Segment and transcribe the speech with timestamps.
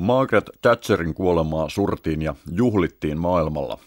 [0.00, 3.78] Margaret Thatcherin kuolemaa surtiin ja juhlittiin maailmalla.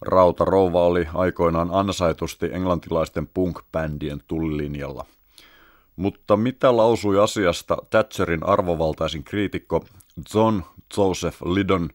[0.00, 5.06] Rauta Rouva oli aikoinaan ansaitusti englantilaisten punk-bändien tullilinjalla.
[5.96, 9.84] Mutta mitä lausui asiasta Thatcherin arvovaltaisin kriitikko
[10.34, 10.62] John
[10.96, 11.90] Joseph Lydon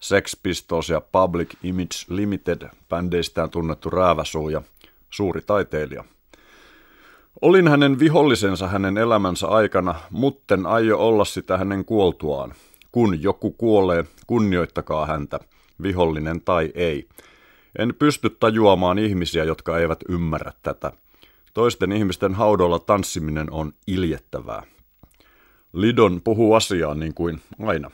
[0.00, 4.62] Sex Pistols ja Public Image Limited bändeistään tunnettu rääväsuu ja
[5.10, 6.04] suuri taiteilija–
[7.42, 12.54] Olin hänen vihollisensa hänen elämänsä aikana, mutten aio olla sitä hänen kuoltuaan.
[12.98, 15.40] Kun joku kuolee, kunnioittakaa häntä,
[15.82, 17.08] vihollinen tai ei.
[17.78, 20.92] En pysty tajuamaan ihmisiä, jotka eivät ymmärrä tätä.
[21.54, 24.62] Toisten ihmisten haudolla tanssiminen on iljettävää.
[25.72, 27.90] Lidon puhuu asiaa niin kuin aina.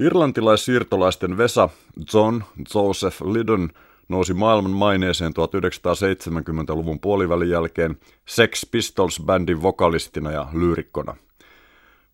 [0.00, 1.68] Irlantilaissiirtolaisten Vesa
[2.14, 2.42] John
[2.74, 3.70] Joseph Lidon
[4.08, 11.16] nousi maailman maineeseen 1970-luvun puolivälin jälkeen Sex Pistols-bändin vokalistina ja lyyrikkona.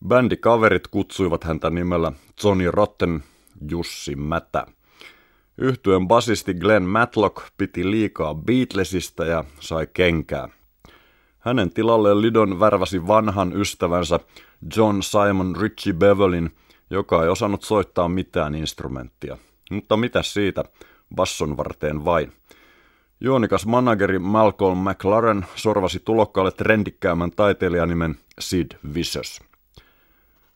[0.08, 2.12] Bändikaverit kutsuivat häntä nimellä
[2.44, 3.24] Johnny Rotten
[3.70, 4.66] Jussi Mätä.
[5.58, 10.48] Yhtyön basisti Glenn Matlock piti liikaa Beatlesista ja sai kenkää.
[11.38, 14.20] Hänen tilalleen Lidon värväsi vanhan ystävänsä
[14.76, 16.50] John Simon Richie Bevelin,
[16.90, 19.38] joka ei osannut soittaa mitään instrumenttia.
[19.70, 20.64] Mutta mitä siitä,
[21.14, 22.32] basson varteen vain.
[23.20, 29.49] Juonikas manageri Malcolm McLaren sorvasi tulokkaalle trendikkäämän taiteilijanimen Sid Vicious.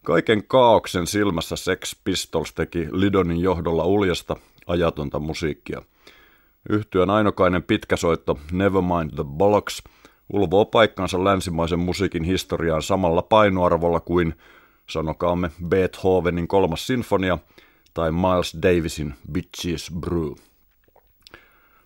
[0.04, 5.82] Kaiken kaauksen silmässä Sex Pistols teki Lidonin johdolla uljasta, ajatonta musiikkia.
[6.68, 9.82] Yhtyön ainokainen pitkäsoitto Nevermind the Bollocks
[10.32, 14.34] ulvoo paikkansa länsimaisen musiikin historiaan samalla painoarvolla kuin,
[14.90, 17.38] sanokaamme, Beethovenin kolmas sinfonia–
[17.94, 20.32] tai Miles Davisin Bitches Brew.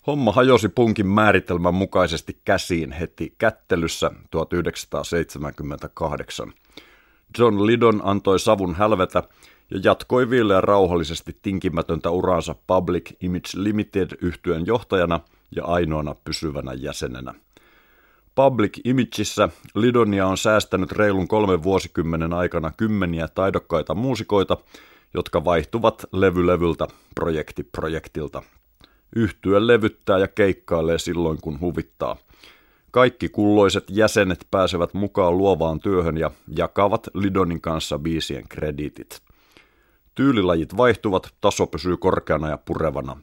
[0.06, 6.52] Homma hajosi punkin määritelmän mukaisesti käsiin heti kättelyssä 1978.
[7.38, 9.22] John Lidon antoi savun hälvetä
[9.70, 15.20] ja jatkoi viileän rauhallisesti tinkimätöntä uraansa Public Image Limited yhtyön johtajana
[15.56, 17.34] ja ainoana pysyvänä jäsenenä.
[18.34, 24.56] Public Imageissa Lidonia on säästänyt reilun kolmen vuosikymmenen aikana kymmeniä taidokkaita muusikoita,
[25.14, 28.42] jotka vaihtuvat levylevyltä projekti projektilta.
[29.16, 32.16] Yhtyö levyttää ja keikkailee silloin kun huvittaa.
[32.98, 39.22] Kaikki kulloiset jäsenet pääsevät mukaan luovaan työhön ja jakavat Lidonin kanssa biisien krediitit.
[40.14, 43.16] Tyylilajit vaihtuvat, taso pysyy korkeana ja purevana.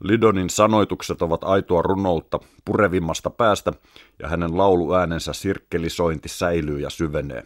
[0.00, 3.72] Lidonin sanoitukset ovat aitoa runoutta purevimmasta päästä
[4.18, 7.42] ja hänen lauluäänensä sirkkelisointi säilyy ja syvenee.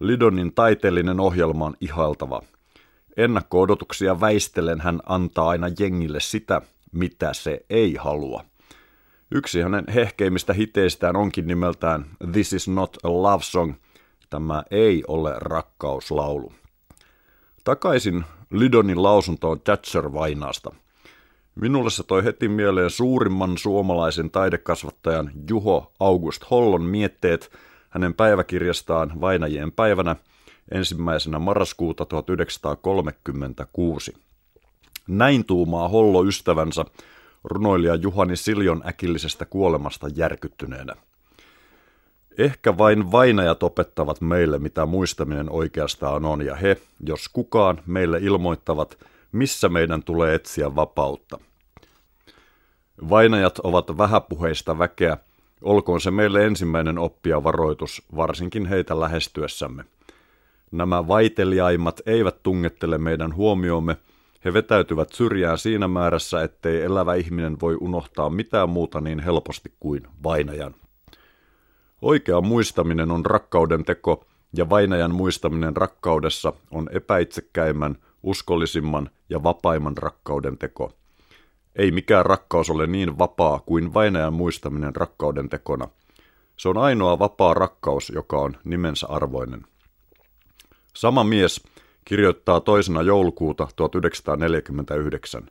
[0.00, 2.42] Lidonin taiteellinen ohjelma on ihailtava–
[3.16, 8.44] Ennakko-odotuksia väistellen hän antaa aina jengille sitä, mitä se ei halua.
[9.30, 13.74] Yksi hänen hehkeimmistä hiteistään onkin nimeltään This is not a love song.
[14.30, 16.52] Tämä ei ole rakkauslaulu.
[17.64, 20.74] Takaisin Lydonin lausuntoon Thatcher Vainaasta.
[21.54, 27.52] Minulle se toi heti mieleen suurimman suomalaisen taidekasvattajan Juho August Hollon mietteet
[27.90, 30.16] hänen päiväkirjastaan Vainajien päivänä–
[30.70, 34.14] ensimmäisenä marraskuuta 1936.
[35.08, 36.84] Näin tuumaa Hollo ystävänsä
[37.46, 40.94] runoilija Juhani Siljon äkillisestä kuolemasta järkyttyneenä.
[42.38, 48.98] Ehkä vain vainajat opettavat meille, mitä muistaminen oikeastaan on, ja he, jos kukaan, meille ilmoittavat,
[49.32, 51.38] missä meidän tulee etsiä vapautta.
[53.10, 55.16] Vainajat ovat vähäpuheista väkeä,
[55.62, 59.84] olkoon se meille ensimmäinen oppia varoitus, varsinkin heitä lähestyessämme–
[60.72, 63.96] Nämä vaiteliaimmat eivät tungettele meidän huomiomme,
[64.46, 70.02] he vetäytyvät syrjään siinä määrässä, ettei elävä ihminen voi unohtaa mitään muuta niin helposti kuin
[70.22, 70.74] vainajan.
[72.02, 74.24] Oikea muistaminen on rakkauden teko,
[74.56, 80.92] ja vainajan muistaminen rakkaudessa on epäitsekkäimmän, uskollisimman ja vapaimman rakkauden teko.
[81.76, 85.88] Ei mikään rakkaus ole niin vapaa kuin vainajan muistaminen rakkauden tekona.
[86.56, 89.62] Se on ainoa vapaa rakkaus, joka on nimensä arvoinen.
[90.96, 91.64] Sama mies
[92.06, 95.46] kirjoittaa toisena joulukuuta 1949.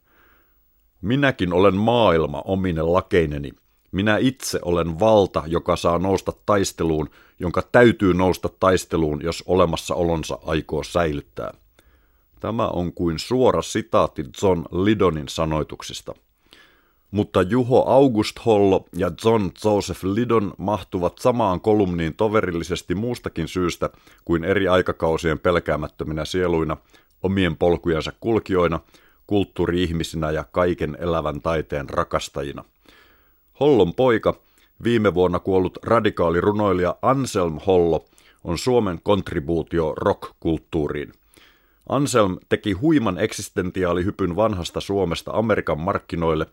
[1.01, 3.51] Minäkin olen maailma omine lakeineni.
[3.91, 7.09] Minä itse olen valta, joka saa nousta taisteluun,
[7.39, 11.53] jonka täytyy nousta taisteluun, jos olemassaolonsa aikoo säilyttää.
[12.39, 16.13] Tämä on kuin suora sitaatti John Lidonin sanoituksista–
[17.15, 23.89] mutta Juho August Hollo ja John Joseph Lidon mahtuvat samaan kolumniin toverillisesti muustakin syystä
[24.25, 26.77] kuin eri aikakausien pelkäämättöminä sieluina,
[27.23, 28.79] omien polkujensa kulkijoina,
[29.27, 32.63] kulttuuri-ihmisinä ja kaiken elävän taiteen rakastajina.
[33.59, 34.35] Hollon poika,
[34.83, 38.06] viime vuonna kuollut radikaali runoilija Anselm Hollo,
[38.44, 41.12] on Suomen kontribuutio rock-kulttuuriin.
[41.89, 46.45] Anselm teki huiman eksistentiaalihypyn vanhasta Suomesta Amerikan markkinoille,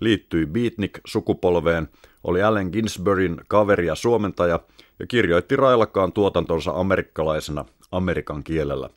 [0.00, 1.88] liittyi Beatnik-sukupolveen,
[2.24, 4.60] oli Allen Ginsbergin kaveri ja suomentaja
[4.98, 8.90] ja kirjoitti railakkaan tuotantonsa amerikkalaisena Amerikan kielellä.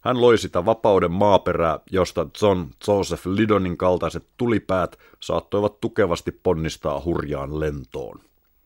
[0.00, 7.60] Hän loi sitä vapauden maaperää, josta John Joseph Lidonin kaltaiset tulipäät saattoivat tukevasti ponnistaa hurjaan
[7.60, 8.20] lentoon.